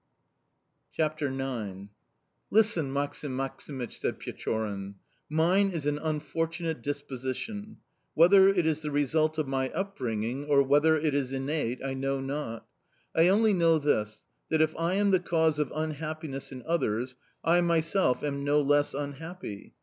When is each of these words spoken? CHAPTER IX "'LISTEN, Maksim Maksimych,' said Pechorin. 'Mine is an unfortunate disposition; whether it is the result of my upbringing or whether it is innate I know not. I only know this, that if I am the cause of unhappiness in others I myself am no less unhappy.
CHAPTER 0.93 1.27
IX 1.27 1.89
"'LISTEN, 2.49 2.91
Maksim 2.91 3.37
Maksimych,' 3.37 3.91
said 3.99 4.19
Pechorin. 4.19 4.95
'Mine 5.29 5.69
is 5.69 5.85
an 5.85 5.99
unfortunate 5.99 6.81
disposition; 6.81 7.77
whether 8.15 8.49
it 8.49 8.65
is 8.65 8.81
the 8.81 8.89
result 8.89 9.37
of 9.37 9.47
my 9.47 9.69
upbringing 9.73 10.45
or 10.45 10.63
whether 10.63 10.97
it 10.97 11.13
is 11.13 11.33
innate 11.33 11.83
I 11.85 11.93
know 11.93 12.19
not. 12.19 12.65
I 13.13 13.27
only 13.27 13.53
know 13.53 13.77
this, 13.77 14.25
that 14.49 14.59
if 14.59 14.73
I 14.75 14.95
am 14.95 15.11
the 15.11 15.19
cause 15.19 15.59
of 15.59 15.71
unhappiness 15.75 16.51
in 16.51 16.63
others 16.65 17.15
I 17.43 17.61
myself 17.61 18.23
am 18.23 18.43
no 18.43 18.59
less 18.59 18.95
unhappy. 18.95 19.75